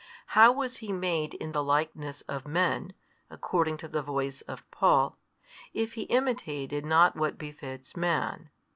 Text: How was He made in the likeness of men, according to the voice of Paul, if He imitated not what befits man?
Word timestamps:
How 0.33 0.51
was 0.51 0.77
He 0.77 0.91
made 0.91 1.35
in 1.35 1.51
the 1.51 1.63
likeness 1.63 2.21
of 2.21 2.47
men, 2.47 2.93
according 3.29 3.77
to 3.77 3.87
the 3.87 4.01
voice 4.01 4.41
of 4.47 4.65
Paul, 4.71 5.19
if 5.75 5.93
He 5.93 6.05
imitated 6.05 6.83
not 6.83 7.15
what 7.15 7.37
befits 7.37 7.95
man? 7.95 8.49